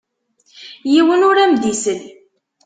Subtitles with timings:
[0.91, 2.01] Yiwen ur am-d-isell.